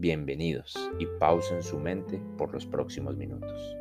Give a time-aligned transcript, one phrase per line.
[0.00, 3.76] Bienvenidos y pausen su mente por los próximos minutos.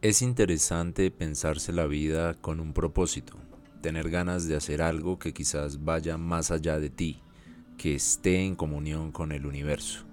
[0.00, 3.34] Es interesante pensarse la vida con un propósito,
[3.82, 7.20] tener ganas de hacer algo que quizás vaya más allá de ti,
[7.76, 10.06] que esté en comunión con el universo.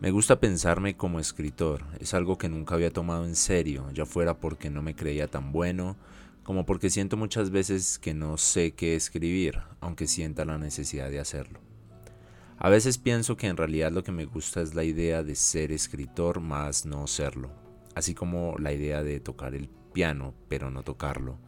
[0.00, 4.40] Me gusta pensarme como escritor, es algo que nunca había tomado en serio, ya fuera
[4.40, 5.96] porque no me creía tan bueno
[6.50, 11.20] como porque siento muchas veces que no sé qué escribir, aunque sienta la necesidad de
[11.20, 11.60] hacerlo.
[12.58, 15.70] A veces pienso que en realidad lo que me gusta es la idea de ser
[15.70, 17.52] escritor más no serlo,
[17.94, 21.38] así como la idea de tocar el piano pero no tocarlo.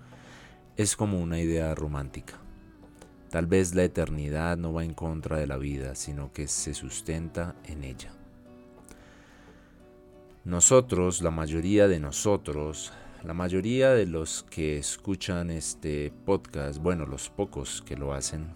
[0.76, 2.34] Es como una idea romántica.
[3.28, 7.56] Tal vez la eternidad no va en contra de la vida, sino que se sustenta
[7.64, 8.12] en ella.
[10.44, 12.92] Nosotros, la mayoría de nosotros,
[13.24, 18.52] la mayoría de los que escuchan este podcast, bueno, los pocos que lo hacen,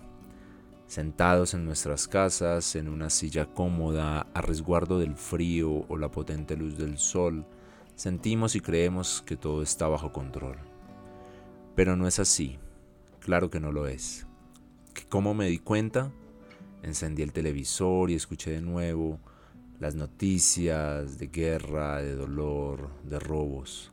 [0.88, 6.56] sentados en nuestras casas, en una silla cómoda, a resguardo del frío o la potente
[6.56, 7.46] luz del sol,
[7.94, 10.56] sentimos y creemos que todo está bajo control.
[11.76, 12.58] Pero no es así,
[13.20, 14.26] claro que no lo es.
[15.08, 16.10] ¿Cómo me di cuenta?
[16.82, 19.20] Encendí el televisor y escuché de nuevo
[19.78, 23.92] las noticias de guerra, de dolor, de robos.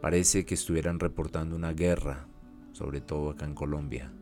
[0.00, 2.26] Parece que estuvieran reportando una guerra,
[2.72, 4.12] sobre todo acá en Colombia.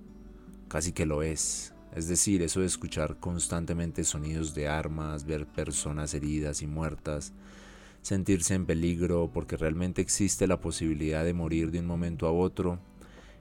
[0.68, 1.74] Casi que lo es.
[1.94, 7.32] Es decir, eso de escuchar constantemente sonidos de armas, ver personas heridas y muertas,
[8.02, 12.78] sentirse en peligro porque realmente existe la posibilidad de morir de un momento a otro,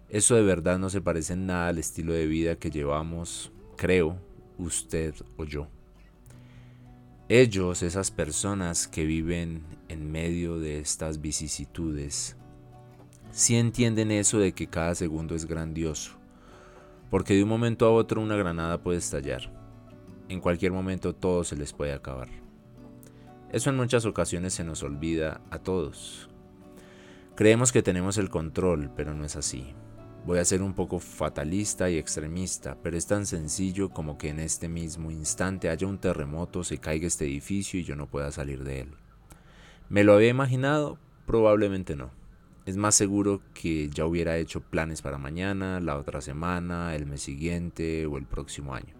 [0.09, 4.17] eso de verdad no se parece en nada al estilo de vida que llevamos, creo,
[4.57, 5.67] usted o yo.
[7.27, 12.35] Ellos, esas personas que viven en medio de estas vicisitudes,
[13.31, 16.11] sí entienden eso de que cada segundo es grandioso,
[17.09, 19.51] porque de un momento a otro una granada puede estallar.
[20.29, 22.29] En cualquier momento todo se les puede acabar.
[23.51, 26.29] Eso en muchas ocasiones se nos olvida a todos.
[27.33, 29.73] Creemos que tenemos el control, pero no es así.
[30.25, 34.39] Voy a ser un poco fatalista y extremista, pero es tan sencillo como que en
[34.39, 38.63] este mismo instante haya un terremoto, se caiga este edificio y yo no pueda salir
[38.63, 38.89] de él.
[39.87, 40.97] ¿Me lo había imaginado?
[41.27, 42.09] Probablemente no.
[42.65, 47.21] Es más seguro que ya hubiera hecho planes para mañana, la otra semana, el mes
[47.21, 48.95] siguiente o el próximo año.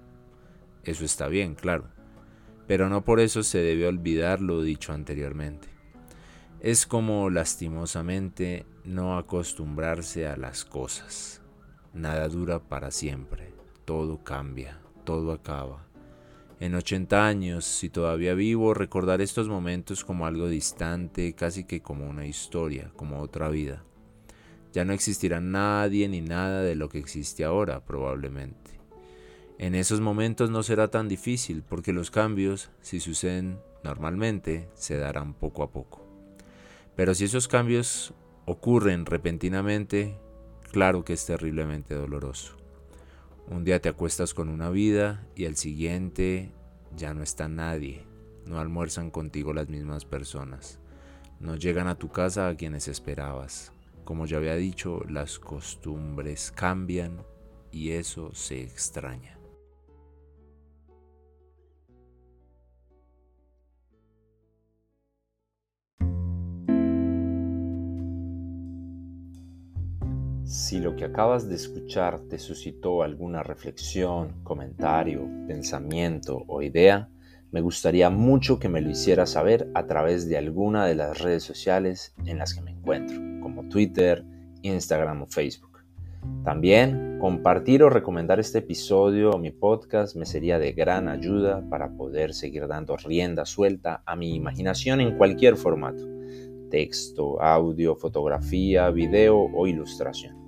[0.83, 1.85] Eso está bien, claro.
[2.67, 5.69] Pero no por eso se debe olvidar lo dicho anteriormente.
[6.59, 11.41] Es como lastimosamente no acostumbrarse a las cosas.
[11.93, 13.51] Nada dura para siempre,
[13.83, 15.87] todo cambia, todo acaba.
[16.59, 22.07] En 80 años, si todavía vivo, recordar estos momentos como algo distante, casi que como
[22.07, 23.83] una historia, como otra vida.
[24.71, 28.79] Ya no existirá nadie ni nada de lo que existe ahora, probablemente.
[29.57, 35.33] En esos momentos no será tan difícil, porque los cambios, si suceden normalmente, se darán
[35.33, 36.05] poco a poco.
[36.95, 38.13] Pero si esos cambios
[38.45, 40.17] ocurren repentinamente,
[40.71, 42.57] claro que es terriblemente doloroso.
[43.47, 46.51] Un día te acuestas con una vida y al siguiente
[46.95, 48.03] ya no está nadie.
[48.45, 50.79] No almuerzan contigo las mismas personas.
[51.39, 53.71] No llegan a tu casa a quienes esperabas.
[54.03, 57.23] Como ya había dicho, las costumbres cambian
[57.71, 59.34] y eso se extraña.
[70.57, 77.09] Si lo que acabas de escuchar te suscitó alguna reflexión, comentario, pensamiento o idea,
[77.51, 81.43] me gustaría mucho que me lo hicieras saber a través de alguna de las redes
[81.43, 84.23] sociales en las que me encuentro, como Twitter,
[84.61, 85.83] Instagram o Facebook.
[86.45, 91.97] También compartir o recomendar este episodio o mi podcast me sería de gran ayuda para
[91.97, 96.07] poder seguir dando rienda suelta a mi imaginación en cualquier formato,
[96.71, 100.44] texto, audio, fotografía, video o ilustración.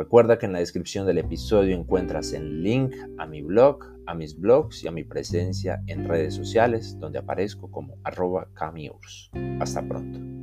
[0.00, 4.34] Recuerda que en la descripción del episodio encuentras el link a mi blog, a mis
[4.40, 9.30] blogs y a mi presencia en redes sociales donde aparezco como arroba camiurs.
[9.60, 10.39] Hasta pronto.